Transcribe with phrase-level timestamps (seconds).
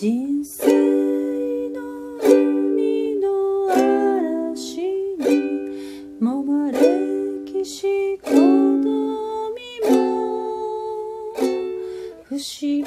[0.00, 0.64] 人生
[1.70, 1.80] の
[2.22, 5.26] 海の嵐に
[6.20, 6.78] 揉まれ
[7.52, 8.38] 歴史好み
[9.90, 9.96] も
[12.28, 12.77] 不思議。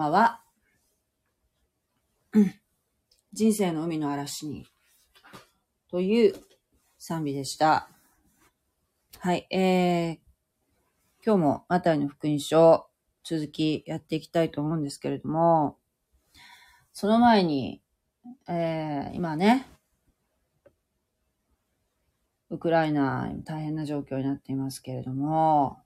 [0.00, 0.40] こんばんは。
[2.32, 2.54] うん
[3.34, 4.66] 人生の海の嵐に。
[5.90, 6.34] という
[6.98, 7.86] 賛美でした。
[9.18, 10.18] はい、えー、
[11.22, 12.86] 今日もマタイの福音書、
[13.24, 15.76] 続きやっていきたいと思うんですけれども、
[16.94, 17.82] その前に、
[18.48, 19.66] えー、今ね、
[22.48, 25.82] ウクライナ、大変な状況になっていますけれども、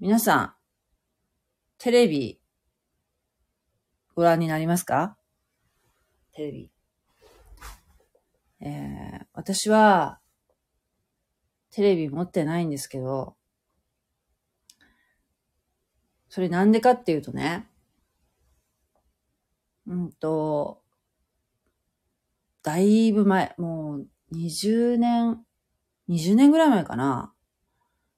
[0.00, 0.57] 皆さん、
[1.78, 2.40] テレビ、
[4.16, 5.16] ご覧になりますか？
[6.32, 6.72] テレビ。
[8.60, 10.18] えー、私は、
[11.70, 13.36] テレビ持ってないんですけど、
[16.28, 17.68] それなんでかっていうとね、
[19.86, 20.82] うんと、
[22.64, 25.44] だいぶ前、もう20年、
[26.08, 27.32] 20年ぐらい前かな。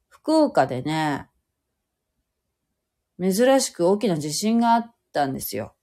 [0.09, 1.30] 福岡でね、
[3.21, 5.75] 珍しく大きな地震があったんですよ。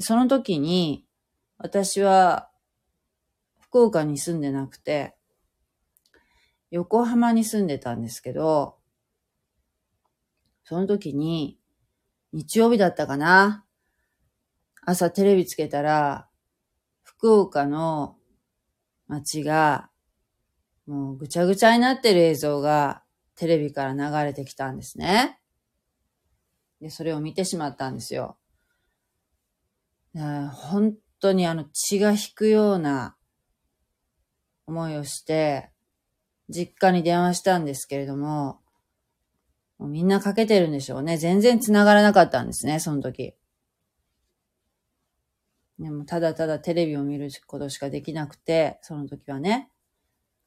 [0.00, 1.06] その時に、
[1.58, 2.50] 私は
[3.60, 5.14] 福岡に住んでなくて、
[6.70, 8.78] 横浜に住んでたんですけど、
[10.64, 11.58] その時に、
[12.32, 13.64] 日曜日だったかな？
[14.84, 16.28] 朝テレビつけたら、
[17.02, 18.16] 福岡の
[19.06, 19.90] 街が、
[20.86, 23.02] もうぐちゃぐちゃになってる映像が
[23.36, 25.38] テレビから流れてきたんですね。
[26.80, 28.36] で、それを見てしまったんですよ。
[30.14, 33.16] 本当にあの血が引くような
[34.66, 35.70] 思いをして、
[36.48, 38.60] 実家に電話したんですけれども、
[39.78, 41.18] もうみんなかけてるんでしょうね。
[41.18, 43.34] 全然繋がらなかったんですね、その時。
[45.78, 49.70] でも、ただただテレビを見ることしかできなくて、その時はね。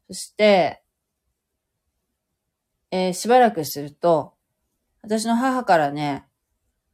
[0.08, 0.84] そして、
[2.92, 4.34] えーしばらくすると、
[5.02, 6.26] 私の母からね、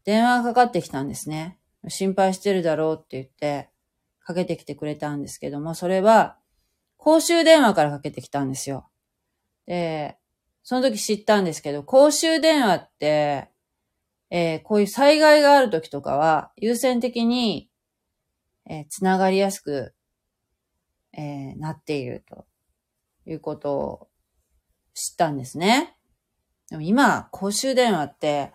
[0.03, 1.57] 電話がかかってきたんですね。
[1.87, 3.69] 心配してるだろうって言って、
[4.19, 6.37] かけてきてくれたんですけども、それは、
[6.97, 8.87] 公衆電話からかけてきたんですよ。
[9.67, 10.17] で、
[10.63, 13.49] その時知ったんですけど、公衆電話って、
[14.31, 17.69] えーこういう災害がある時とかは、優先的に、
[18.65, 19.93] えーつながりやすく、
[21.13, 22.45] えーなっていると
[23.27, 24.07] いうことを
[24.95, 25.94] 知ったんですね。
[26.75, 28.51] でも今、公衆電話って、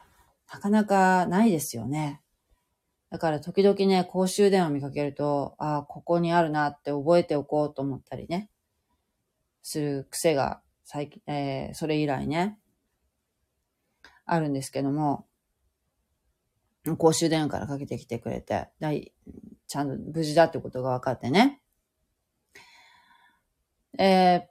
[0.53, 2.21] なかなかないですよね。
[3.09, 8.51] だから時々ね、公衆電話見かけると、ああ、ここにあるなって覚えておこうと思ったりね、
[9.63, 12.59] する癖が最近、えーそれ以来ね、
[14.27, 15.27] あるんですけども、
[16.99, 18.69] 公衆電話からかけてきてくれて、
[19.67, 21.63] ちゃんと無事だってことが分かってね。
[23.99, 24.51] えー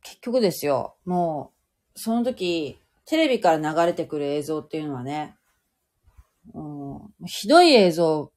[0.00, 1.57] 結局ですよ、もう、
[2.00, 5.34] その時、テレビから流れてくる映像っていうのはね、
[6.54, 8.32] うんひどい映像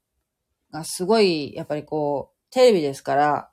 [0.71, 3.51] がすごい、やっぱりこう、テレビですから、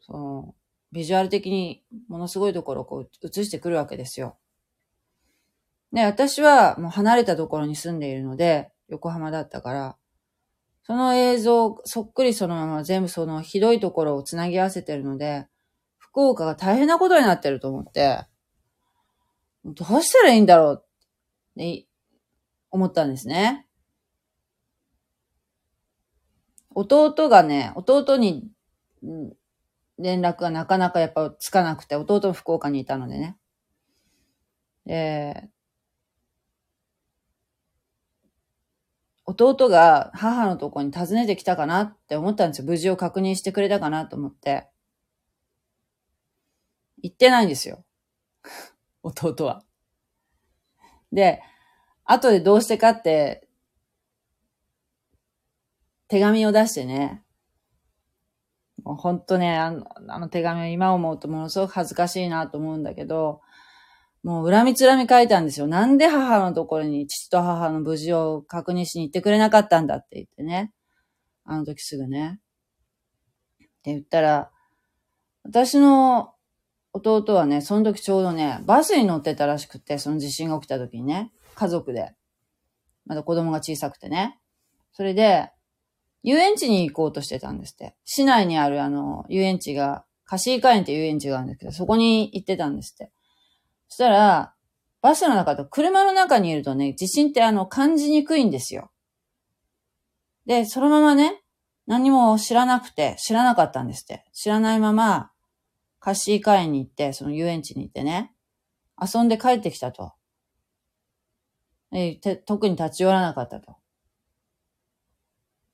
[0.00, 0.54] その、
[0.92, 4.38] ビジュアル的にものすごいところをこう映してくるわけですよ。
[5.92, 9.96] で、私はもう離れたところに住んでいるので、横浜だったから、
[10.84, 15.48] その映像、そっくりそのまま全部そのひどいところをつなぎ合わせてるので、
[15.98, 18.24] 福岡が大変なことになってると思って、
[19.74, 20.86] どうしたらいいんだろうっ
[21.56, 21.86] て
[22.70, 23.66] 思ったんですね。
[26.74, 28.48] 弟がね、弟に
[29.98, 33.36] 連絡がなかなかやっぱつかなくて、弟も福岡にいたのでね。
[34.84, 35.50] で、
[39.24, 42.66] 弟が母のとこに訪ねてきたかなって思ったんですよ。
[42.66, 44.68] 無事を確認してくれたかなと思って。
[47.02, 47.84] 行ってないんですよ。
[49.06, 49.62] 弟は。
[51.12, 51.42] で、
[52.04, 53.48] 後でどうしてかって、
[56.08, 57.24] 手紙を出してね、
[58.84, 63.40] もうほんとね、あのあの手紙を今思うとものすごく恥ずかしいなと思うんだけど、
[64.22, 65.66] もう恨みつらみ書いたんですよ。
[65.66, 70.72] なんで母のところに父と母の無事を確認しに行ってくれなかったんだって言ってね。
[71.44, 72.40] あの時すぐね。
[73.60, 74.50] って言ったら、
[75.44, 76.35] 私の
[76.96, 82.14] 弟はね、その時ちょうどね、バスに乗ってたらしくて、その地震が起きた時にね、家族で。
[83.06, 84.38] まだ子供が小さくてね。
[84.92, 85.50] それで、
[86.22, 87.94] 遊園地に行こうとしてたんですって。
[88.04, 93.12] 市内にあるあの、遊園地が、カシーカ園って遊園地があるんですけど、そこに行ってたんですって。
[93.88, 94.54] そしたら、
[95.02, 98.90] バスの中と車の中にいるとね、地震ってあの、感じにくいんですよ。
[100.46, 101.42] で、そのままね、
[101.86, 104.24] 何も知らなくて、知らなかったんですって。
[104.32, 105.30] 知らないまま、
[106.06, 108.32] カッシーカ園に行って、その遊園地に行ってね、
[108.96, 110.12] 遊んで帰ってきたと。
[111.90, 113.74] え特に立ち寄らなかったと。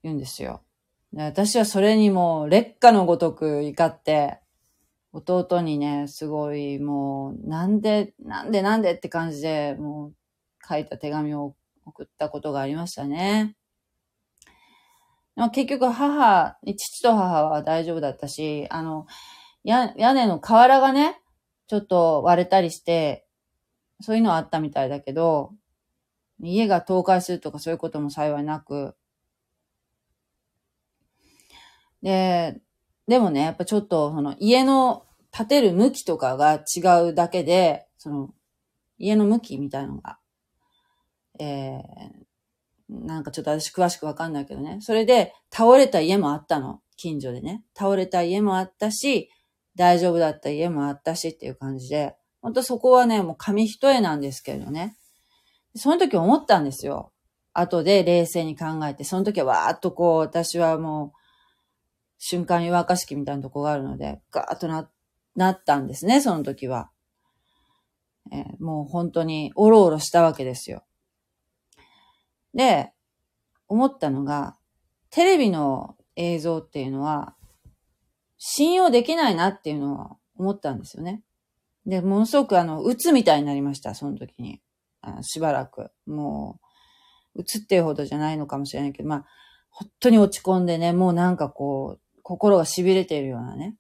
[0.02, 0.62] 言うんですよ。
[1.12, 4.40] で私はそれにもう劣化のごとく怒って、
[5.12, 10.14] 弟にね、すごいもう、なんで、なんでなんでって感じで、もう
[10.66, 11.54] 書いた手紙を
[11.84, 13.54] 送ったことがありましたね。
[15.36, 19.06] でも結局母、父と母は大丈夫だったし、あの、
[19.64, 21.20] 屋根の瓦がね、
[21.68, 23.26] ちょっと割れたりして、
[24.00, 25.54] そういうのはあったみたいだけど、
[26.40, 28.96] 家が倒壊するとかそういうことも幸いなく、
[32.02, 32.60] で、
[33.06, 38.34] でもね、やっぱちょっと、その家の建てる向きとかが違うだけで、その、
[38.98, 40.18] 家の向きみたいなのが、
[41.38, 44.78] えー、なんかちょっと私詳しくわかんないけどね。
[44.80, 46.80] それで倒れた家もあったの。
[46.96, 47.64] 近所でね。
[47.76, 49.30] 倒れた家もあったし、
[49.76, 54.96] 大丈夫だった家もあったしっていう感じで、ほんとそこはね、もう紙一重なんですけどね。
[55.74, 57.12] その時思ったんですよ。
[57.54, 61.18] 後で冷静に考えて、その時はわーっとこう、私はもう、
[62.18, 64.88] 瞬間湯沸かし器みたいなとこがあるので、ガーッとな、
[65.34, 66.90] なったんですね、その時は。
[68.30, 70.84] えー、もう本当におろおろしたわけですよ。
[72.54, 72.92] で、
[73.68, 74.56] 思ったのが、
[75.10, 77.34] テレビの映像っていうのは、
[78.44, 81.22] 信用できないなっていうのは思ったんですよね。
[81.86, 84.60] で、ものすごくあの、鬱みたいになりました、その時に。
[85.00, 85.92] あしばらく。
[86.06, 86.58] も
[87.36, 89.26] う、鬱っていうほどじゃないのかもしれないけど、まあ、
[89.70, 93.76] 本当に落ち込んでね、もうなんかこう、心が痺れているようなね。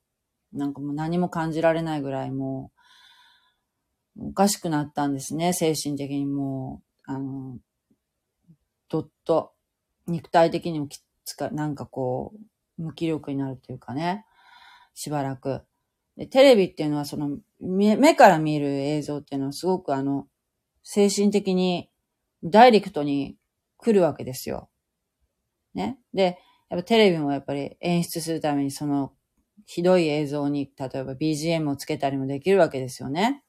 [0.52, 2.70] なんかもう何も感じられないぐらいも
[4.16, 5.52] う、おかしくなったんですね。
[5.54, 7.58] 精神的にもう、あの、
[8.88, 9.54] どっと、
[10.06, 12.32] 肉体的にもきつか、なんかこ
[12.78, 14.24] う、無気力になるというかね。
[14.94, 15.62] しばらく。
[16.16, 20.26] でテレビっていうのはその目、目から見る映像っていうのはすごくあの、
[20.82, 21.90] 精神的に
[22.42, 23.36] ダイレクトに
[23.78, 24.68] 来るわけですよ。
[25.74, 25.98] ね。
[26.12, 29.12] で、やっぱテレビもやっぱり演出するためにその
[29.66, 33.42] ひどい映像に、例えば BGM をつけたりもできるわけですよね。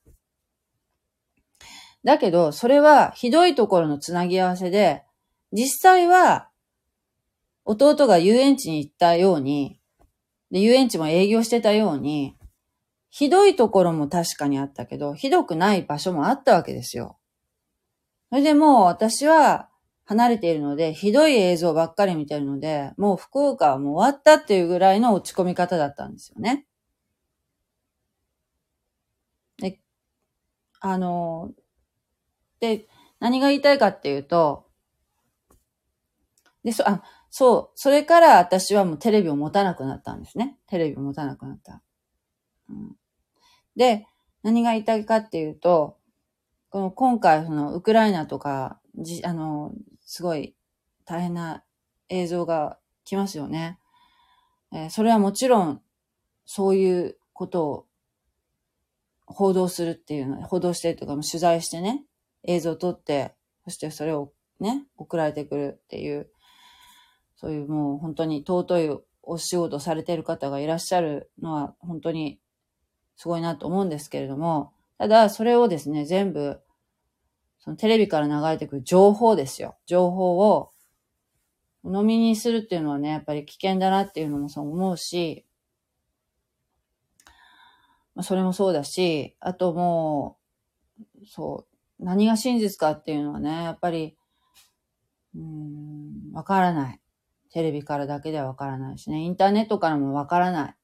[2.03, 5.03] だけど、それはひどいところのつなぎ合わせで、
[5.51, 6.49] 実際は
[7.65, 9.79] 弟が遊園地に行ったように、
[10.53, 12.37] で、遊園地も営業してたように、
[13.09, 17.17] ひどいところも確かにあったけど、ひどくない場所もあったわけですよ。
[18.29, 19.69] それでもう私は
[20.05, 26.67] 離れているので、ひどい映像ばっかり見てるので、もう福岡はもう終わったっていうぐらいの落ち込み方だったんですよね。
[29.57, 29.79] で、
[30.81, 31.51] あの、
[32.59, 32.87] で、
[33.19, 34.67] 何が言いたいかっていうと、
[36.63, 37.01] で、そ、あ、
[37.35, 40.59] そう、それから私はもうテレビを持たなくなったんですね。
[40.67, 41.81] テレビを持たなくなった。
[42.69, 42.95] うん、
[43.75, 44.05] で、
[44.43, 45.97] 何が言いたいかっていうと、
[46.69, 49.73] この今回そのウクライナとか、じ、あの、
[50.05, 50.55] すごい
[51.05, 51.63] 大変な
[52.07, 53.79] 映像が来ますよね。
[54.71, 55.81] えー、それはもちろん、
[56.45, 57.87] そういうことを
[59.25, 62.05] 報道するっていうの、報道してとかも取材してね、
[62.43, 66.29] 映像を撮って、そしてそれをね、送られてくるっていう、
[67.43, 72.39] そういうもう本当に尊いお仕事されている方がいらっしゃるのは本当に
[73.17, 76.61] すごいなと思うんですけれども、ただそれをですね、全部
[77.59, 79.75] そのテレビから流れてくる情報ですよ。
[79.85, 80.71] 情報を
[81.83, 85.45] 鵜呑みにするっていうのはね、やっぱり危険だなっていうのもそう思うし、
[88.15, 90.37] まあ、それもそうだし、あとも
[90.97, 91.65] う、そ
[91.99, 94.15] う、何が真実かっていうのはね、やっぱり、
[95.35, 97.02] うん、わからない。
[97.53, 100.75] テレビからだけではわからないしね、インターネットからもわからな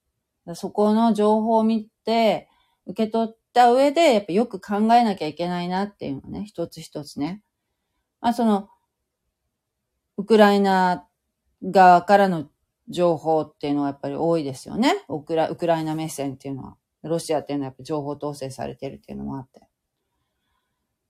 [0.48, 0.56] い。
[0.56, 2.48] そこの情報を見て、
[2.86, 7.42] 受け取った上で、やっぱよく考えなきゃいけないなっていうのね、一つ一つね。
[8.22, 8.70] まあその、
[10.18, 11.08] ウクライナ
[11.64, 12.50] 側からの
[12.88, 15.06] 情報っていうのはやっぱり多いですよね。
[15.10, 16.78] ウクラウクライナ目線っていうのは。
[17.02, 19.69] ロシアっていうのはやっぱ情報統制されてるっていうのもあって。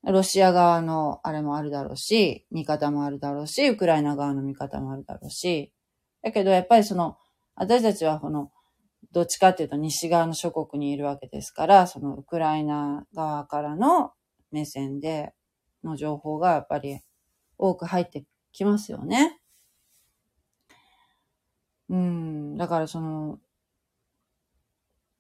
[0.04, 5.74] ロシア側のあれもあるだろうし、味方もあるだろうし、ウクライナ側の味方もあるだろうし、
[6.22, 7.18] だけどやっぱりその、
[7.56, 8.52] 私たちはこの、
[9.12, 14.12] どっちかっていうと西側の諸国にいるわけですから、そのウクライナ側からの
[14.52, 15.34] 目線で
[15.84, 17.00] の情報がやっぱり
[17.58, 19.40] 多く入ってきますよね。
[21.90, 23.40] うん、だからその、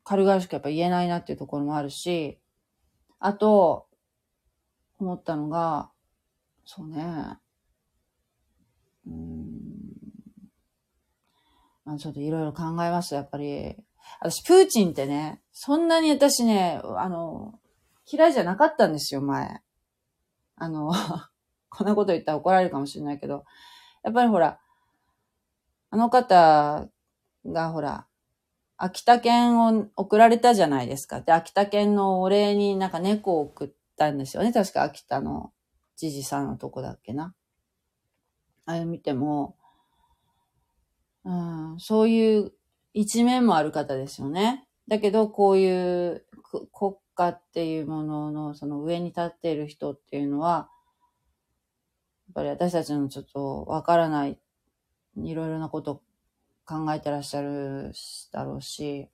[0.03, 2.39] 軽々しくやっぱ言えないなっていうところもあるし、
[3.19, 3.88] あと、
[4.99, 5.91] 思ったのが、
[6.65, 7.39] そうね、
[9.07, 9.55] うん、
[11.85, 13.75] まあちょっといろいろ考えますやっぱり。
[14.19, 17.59] 私、プーチンってね、そんなに私ね、あの、
[18.11, 19.61] 嫌いじゃなかったんですよ、前。
[20.55, 20.91] あの、
[21.69, 23.45] こんなこと言ったら怒られるかもしれないけど、
[24.03, 24.59] やっぱりほら、
[25.91, 26.89] あの方
[27.45, 28.07] がほら、
[28.77, 31.21] 秋田県を送られたじゃないですか。
[31.21, 33.67] で、秋田県のお礼になんか猫を送っ
[33.99, 34.53] たんですよね。
[34.53, 35.51] 確か秋田の
[35.97, 37.35] 知事さんのとこだっけな。
[38.65, 39.57] あれ見ても、
[41.25, 42.53] うん、そういう
[42.93, 44.65] 一面もある方ですよね。
[44.87, 46.25] だけど、こういう
[46.71, 50.69] 国家っていうもののその上に立っている人っていうのは、
[52.27, 54.39] やっぱり私たちのちょっとわからない
[55.17, 56.01] いろいろなこと
[56.65, 57.91] 考えてらっしゃる
[58.31, 59.09] だろうし、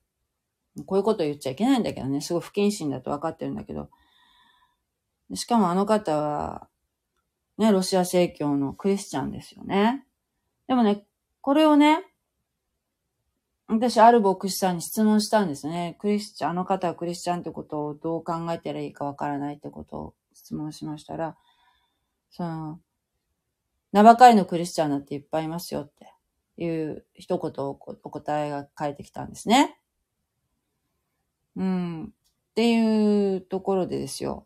[0.86, 3.90] こういうこと言っちゃいけないんだけどね、すごい不謹慎だと分かってるんだけど、
[5.34, 6.68] しかもあの方は、
[7.58, 10.06] ね、ロシア正教のクリスチャンですよね。
[10.68, 11.06] でもね、
[11.42, 12.04] これをね、
[13.68, 15.98] 私、ある牧師さんに質問したんですね。
[16.00, 21.36] クリスチャン、あの方はクリスチャンってことをどう考えたらいいかわからないってことを質問しましたら、
[22.30, 22.80] その、
[23.92, 26.14] 名ばかりのクリスチャンなんていっぱいいますよって
[26.62, 27.76] いう一言をお
[28.10, 29.80] 答えが返ってきたんですね。
[31.56, 32.04] うん。
[32.04, 32.08] っ
[32.56, 34.46] ていうところでですよ。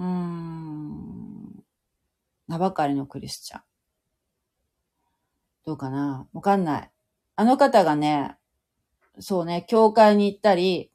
[0.00, 1.64] うーん。
[2.48, 3.62] 名ばかりのクリスチャン。
[5.66, 6.26] どうかな？
[6.32, 6.90] わかんない。
[7.36, 8.36] あの方がね、
[9.18, 10.90] そうね、教会に行ったり、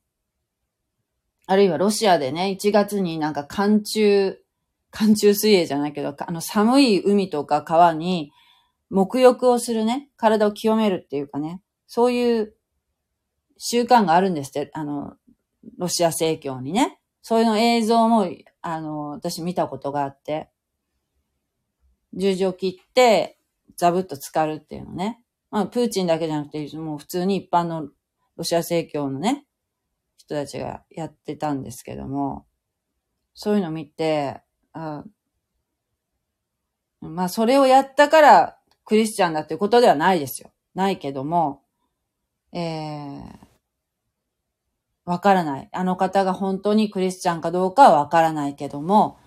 [1.46, 4.40] あるいはロシアでね、1月になんか寒中
[4.90, 8.32] 寒中水泳じゃないけど、あの寒い海とか川に
[8.92, 12.56] 沐浴をするね、体を清めるっていうかね、そういう
[13.58, 15.14] 習慣があるんですって、あの、
[15.78, 17.00] ロシア正教にね。
[17.28, 18.30] そういうの映像も、
[18.62, 20.52] あの、私見たことがあって、
[22.14, 23.40] 十字を切って、
[23.78, 25.24] ザブッと浸かるっていうのね。
[25.50, 27.90] まあ、プーチンだけじゃなくて、もう普通に一般の
[28.36, 29.48] ロシア正教のね、
[30.18, 32.46] 人たちがやってたんですけども、
[33.34, 35.04] そういうの見て、あ
[37.02, 40.52] まあ、それをやったからクリスチャンだっていうことではないですよ。
[40.76, 41.64] ないけども、
[42.54, 43.45] ええー、
[45.06, 45.70] わからない。
[45.72, 49.18] あの方が本当にクリスチャンかどうかはわからないけども、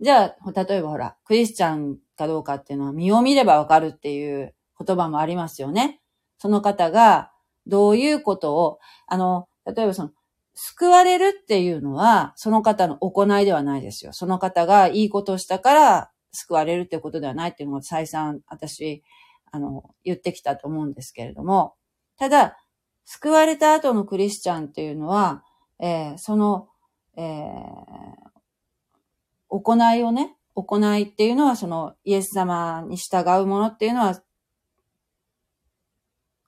[0.00, 6.00] じゃあ、例えばほら、クリスチャンかどうかっていうのは身を見ればわかるっていう言葉もありますよね。
[6.38, 7.32] その方が
[7.66, 10.10] どういうことを、あの、例えばその、
[10.54, 14.12] 救われるっていうのは、その方の行いではないですよ。
[14.12, 19.02] その方がいいことをしたから救われるってことではないっていうのを再三私、
[19.50, 21.74] あの、言ってきたと思うんですけれども、
[22.18, 22.56] ただ、
[23.10, 25.42] 救われた後のクリスチャンっていうのは、
[25.80, 26.68] えー、その、
[27.16, 27.24] えー、
[29.48, 34.22] 行いをね、行いっていうのは、そのイエス様に従うものっていうのは、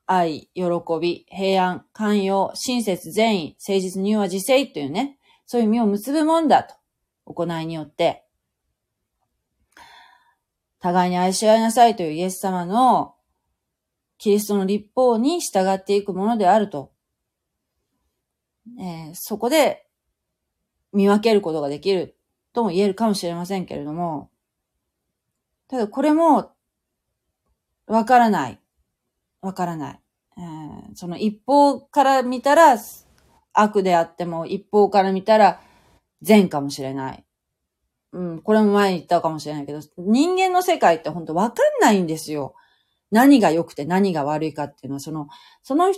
[0.04, 0.64] 愛、喜
[1.00, 6.74] び、平安、寛容、親切、善意、誠実、入和、自制というね、そういう実を結ぶもんだと。
[7.24, 8.26] 行いによって、
[10.78, 13.14] 互いに愛し合いなさいというイエス様の
[14.20, 16.92] キリストの立法に従っていくものであると。
[18.78, 19.86] えー、そこで
[20.92, 22.14] 見分けることができる
[22.52, 24.30] とも言えるかもしれませんけれども、
[25.68, 26.52] ただこれも
[27.86, 28.60] わからない。
[29.40, 30.00] わからない。
[30.36, 32.76] えー、その一方から見たら
[33.54, 35.62] 悪であっても、一方から見たら
[36.20, 37.24] 善かもしれない。
[38.12, 42.54] うん、これも前に言ったかもしれないけど、人間の世界って本当わかんないんですよ。
[43.10, 45.28] 何が良くて何が悪いかっていうのは、その、
[45.62, 45.92] その、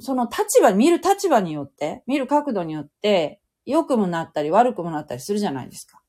[0.00, 6.00] その立場、見る立場によって、見る角度によって、良くもなったり悪くもなったりするじゃないですか。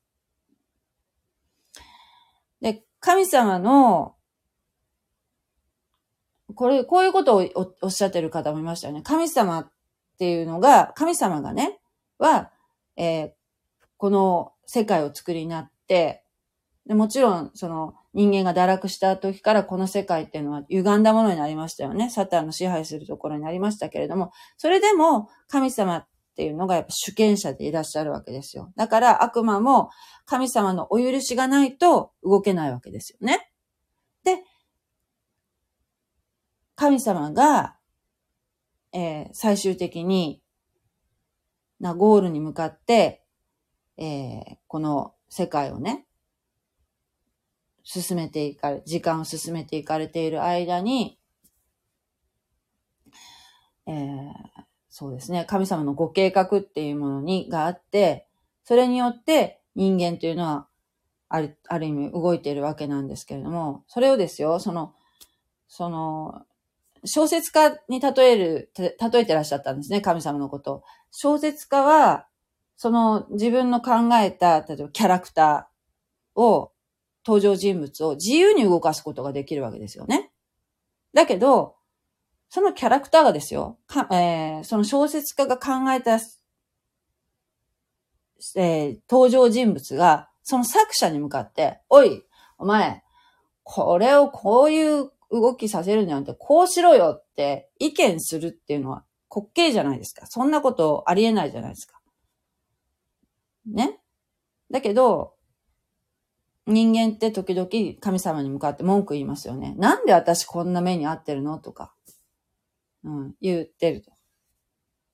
[2.60, 4.14] で、神様の
[6.54, 9.02] これ、こういうことをおっしゃってる方もいましたよね。
[9.02, 9.70] 神様っ
[10.18, 11.78] ていうのが、神様がね、
[12.18, 12.50] は、
[12.96, 13.30] えー、
[13.96, 16.24] この世界を作りになって、
[16.86, 22.10] でもちろん、その、人間が堕落した時からこの世界っていうのは歪んだものになりましたよね。
[22.10, 28.72] サタンの支配するところになりましたけれども、それでも神様っていうのがやっぱ主権者でいらっしゃるわけですよ。
[28.74, 29.90] だから悪魔も
[30.24, 33.52] 神様のお許しがないと動けないわけですよね。
[34.24, 34.42] で、
[36.74, 37.76] 神様が、
[38.92, 40.42] えー、最終的に
[41.78, 43.22] なゴールに向かって、
[43.96, 46.07] えー、この世界をね、
[47.90, 51.18] 進めていかれ、時間を進めていかれている間に、
[53.86, 54.32] えー、
[54.90, 58.26] そうですね、神様のご計画っていうものに、があって、
[58.62, 60.68] それによって人間というのは、
[61.30, 64.92] ある、ある意味動いているわけなんですけれども、それをですよ、その、
[65.66, 66.42] その、
[67.06, 72.26] 小説家に例える、例えてらっしゃったんですね、神様のこと小説家は、
[72.76, 76.72] その自分の考えた、例えばキャラクターを
[77.28, 80.30] 登場人物を自由に動かすことができるわけですよね。
[81.12, 81.76] だけど、
[82.48, 86.14] そのキャラクターがですよ、かえー、その小説家が考えた、
[88.56, 92.24] えー、登場人物が、その作者に向かって、おい、
[92.56, 93.02] お前、
[93.62, 100.26] これをこういう動きさせるんじゃなくて、こうしろよって意見するっていうのは滑稽じゃないですか。
[100.26, 102.00] そんなことありえないじゃないですか。
[103.66, 104.00] ね？
[104.70, 105.34] だけど、
[106.68, 109.74] 人間って時々神様に向かって文句言いますよね。
[109.78, 111.58] なんで私こんな目に遭ってるの？
[111.58, 111.94] とか、
[113.04, 114.12] うん、言ってると。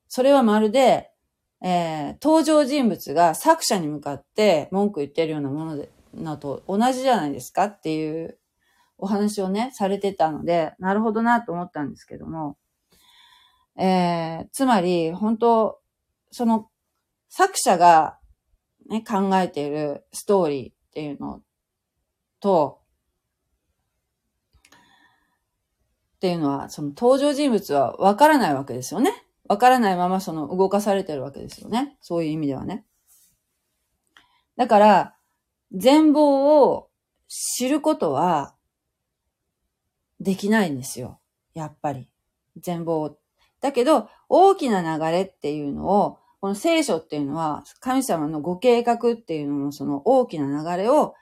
[0.08, 1.12] それはまるで、
[1.62, 8.38] えー、登場人物が作者に向かって文句言ってるようなもので、なと同じじゃないですかっていう
[8.98, 12.58] お話をね、されてたので、なるほどなと思ったんですけども、
[13.76, 15.80] えー、つまり、本当
[16.30, 16.68] その
[17.28, 18.18] 作者が
[18.90, 21.42] ね、考えているストーリーっていうの
[22.38, 22.78] と、
[26.16, 29.10] っていうのは、その登場人物はわからないわけですよね。
[29.48, 31.96] わからないままその動かされてるわけですよね。
[32.00, 32.86] そういう意味ではね。
[34.56, 35.16] だから、
[35.72, 36.90] 全貌を
[37.26, 38.54] 知ることは
[40.20, 41.18] できないんですよ。
[41.54, 42.08] やっぱり。
[42.56, 43.16] 全貌。
[43.60, 51.14] だけど、大きな流れっていうのを、この聖書っていうのは、神様のご計画っていうののその大きな流れを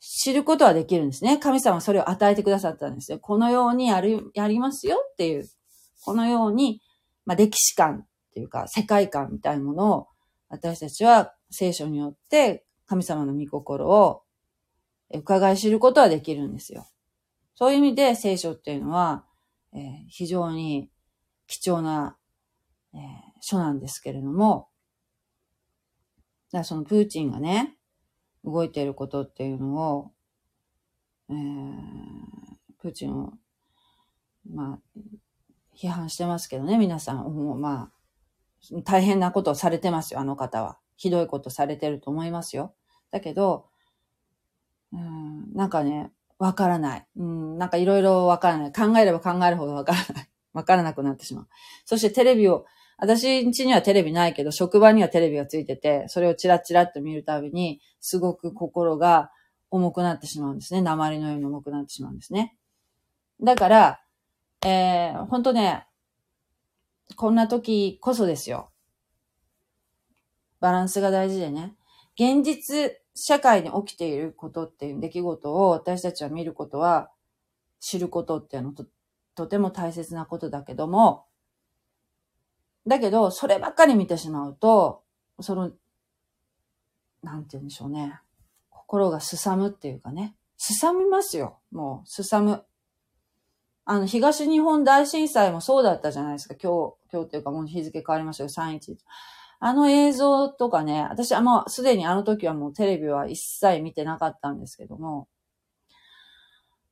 [0.00, 1.38] 知ることはできるんですね。
[1.38, 3.20] 神様はそれを与えてくださったんですよ。
[3.20, 5.44] このようにやる、やりますよっていう、
[6.04, 6.82] このように、
[7.24, 10.08] まあ、歴史観っていうか、世界観みたいなものを、
[10.48, 14.24] 私たちは聖書によって神様の御心を
[15.14, 16.88] 伺い知ることはできるんですよ。
[17.54, 19.24] そういう意味で聖書っていうのは、
[19.72, 20.90] えー、非常に
[21.46, 22.16] 貴重な、
[22.94, 24.68] えー、書なんですけれども、
[26.50, 27.76] だからそのプーチンがね、
[28.44, 30.12] 動いていることっていうのを、
[31.28, 31.36] えー、
[32.80, 33.32] プーチンを、
[34.48, 35.00] まあ、
[35.76, 37.18] 批判してますけどね、皆さん。
[37.34, 37.90] もうま
[38.72, 40.78] あ、大変なことをされてますよ、あの方は。
[40.96, 42.74] ひどいことされてると思いますよ。
[43.10, 43.66] だけど、
[44.92, 47.06] うん、なんかね、わからない。
[47.16, 48.72] うん、なんかいろいろわからない。
[48.72, 50.28] 考えれば考えるほどわからない。
[50.52, 51.48] わからなくなってしまう。
[51.84, 52.64] そしてテレビを、
[52.98, 59.30] 私ん家にはテレビないけど、職場にはテレビがついてて、それをチラチラっと見るたびに、すごく心が
[59.70, 60.80] 重くなってしまうんですね。
[60.80, 62.56] 鉛のように重くなってしまうんですね。
[63.42, 64.00] だから、
[64.64, 65.86] えー、ほんとね、
[67.16, 68.70] こんな時こそですよ。
[70.60, 71.76] バランスが大事でね。
[72.18, 77.10] 現実社会に起きていることっていう出来事を私たちは見ることは、
[77.78, 78.86] 知ることっていうのと、
[79.34, 81.26] とても大切なことだけども、
[82.86, 85.02] だけど、そればっかり見てしまうと、
[85.40, 85.72] その、
[87.22, 88.20] なんて言うんでしょうね。
[88.70, 90.36] 心がすさむっていうかね。
[90.56, 91.58] すさみますよ。
[91.70, 92.64] もう、すさむ。
[93.84, 96.54] あの、東日本大震災もそうだったじゃないですか。
[96.54, 98.48] 今日、今日っていうかもう日付変わりましたよ。
[98.48, 98.96] 3-1。
[99.58, 105.28] あの映像とかね、私はもうすでにあの時はもうテレビは一切見てなかったんですけども、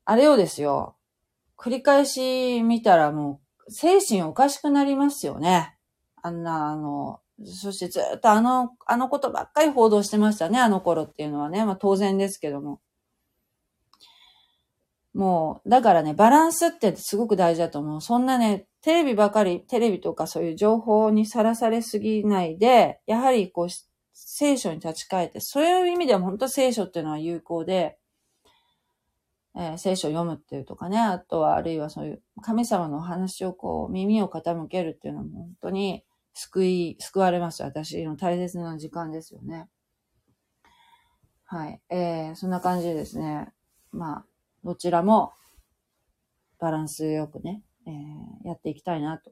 [0.04, 0.96] あれをですよ、
[1.58, 5.73] 繰り返し見たらもう精神おかしくなりますよね。
[6.24, 11.66] あんな、あの、そしてずっとあの、あのことばっかり報道してましたね、あの頃っていうのはね。
[11.66, 12.80] まあ当然ですけども。
[15.12, 18.00] もう、だからね、バランスってすごく大事だと思う。
[18.00, 23.68] そんなね、テレビばかり、テレビとかそういう情報にさらされすぎないで、やはりこう、
[24.14, 27.98] 聖書に立ち返って、そういう意味では本当聖書っていうのは有効で、
[29.56, 37.62] えー、聖書を読むっていうとかね、あとはあるいはそういう神様のお話をこう耳を傾けるっていうのも本当に救い、救われます。
[37.62, 39.68] 私の大切な時間ですよね。
[41.44, 41.80] はい。
[41.88, 43.52] えー、そんな感じでですね。
[43.92, 44.26] まあ、
[44.64, 45.32] どちらも
[46.58, 49.30] バランスよくね、えー、やっていきたいなと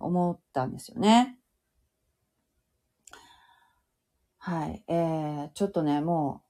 [0.00, 1.38] 思ったんですよね。
[4.38, 4.84] はい。
[4.88, 6.42] えー、ちょっとね、も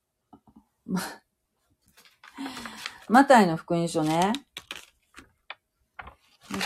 [0.87, 1.01] う、ま、
[3.09, 4.33] マタイの福音書ね。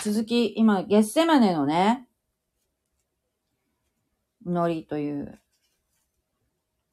[0.02, 2.08] 続き、今、ゲッセマネのね、
[4.44, 5.40] 祈りという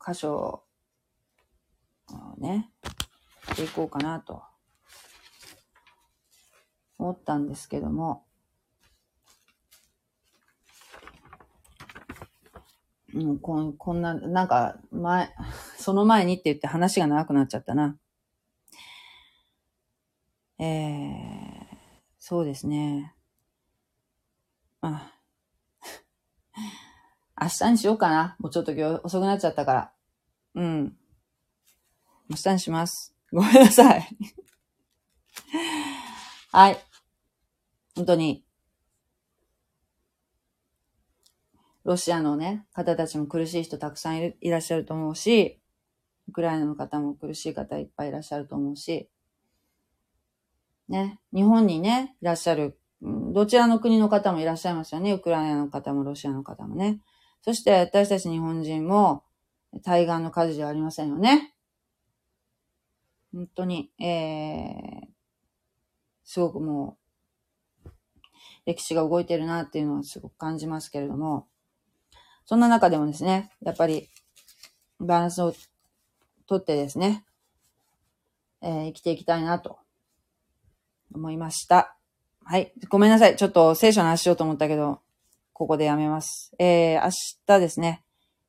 [0.06, 0.64] 箇所
[2.10, 2.72] をね、
[3.52, 4.44] していこうかなと
[6.98, 8.28] 思ったんですけども、
[13.14, 15.34] う、こんこんな、なんか、前、
[15.78, 17.98] その前にって言って話が長くなっちゃったな。
[20.60, 21.78] えー、
[22.20, 23.14] そうですね。
[24.82, 25.17] あ、
[27.48, 28.36] 明日にしようかな。
[28.40, 29.92] もうちょっと今日遅くなっちゃったから。
[30.56, 30.98] うん。
[32.30, 33.16] 明日にします。
[33.32, 34.06] ごめんなさい。
[36.52, 36.78] はい。
[37.96, 38.44] 本当に、
[41.86, 45.62] ロシアのね、方たちも苦しい人たくさんいいらっしゃると思うし、
[46.28, 49.10] ウクライナの方も苦しい方いっぱいいらっしゃると思うし、
[50.90, 55.14] ね、日本にね、いらっしゃる、どちらの国の方もいらっしゃいますよね。
[55.14, 57.00] ウクライナの方もロシアの方もね。
[57.48, 59.24] そして私たち日本人も
[59.82, 61.56] 対岸の火事ではありませんよね。
[63.32, 65.08] 本当に、えー、
[66.26, 66.98] すごくも
[67.86, 67.90] う、
[68.66, 71.48] 歴史が動いてるなっていうのはすごく感じますけれども、
[72.44, 74.10] そんな中でもですね、やっぱり、
[75.00, 75.54] バランスを
[76.48, 77.24] とってですね、
[78.62, 79.80] えー、生きていきたいなと
[81.14, 81.96] 思いました。
[82.44, 82.74] はい。
[82.90, 83.38] ごめんなさい。
[83.38, 85.00] ちょっと聖書の話しようと思ったけど、
[85.58, 86.52] ここでやめます。
[86.60, 87.10] えー、明
[87.48, 88.04] 日ですね、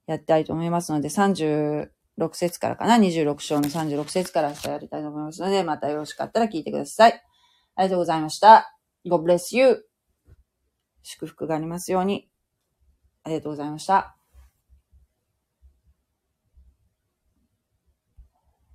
[0.07, 1.89] やりたいと思いますので、36
[2.35, 7.13] 節からかな ?26 章の36節から明日やりたいと思いますので、またよろしかったら聞いてください。
[7.77, 8.77] ありがとうございました。
[9.07, 9.87] God bless you.
[11.03, 12.29] 祝福がありますように。
[13.25, 14.18] ありがとうございました。